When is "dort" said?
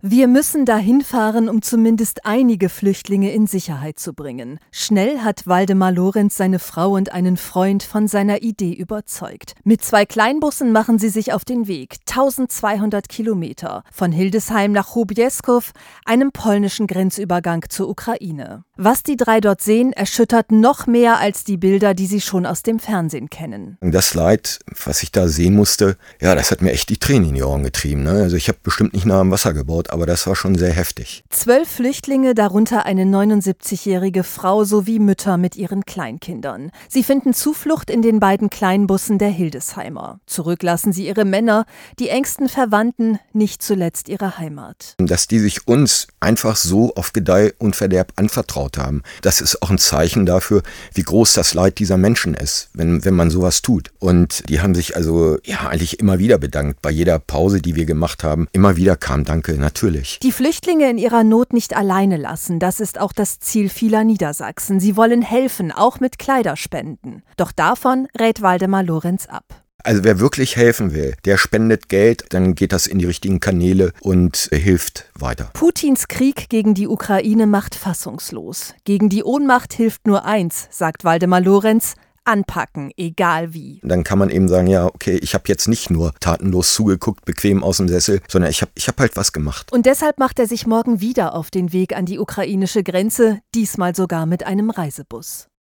19.40-19.60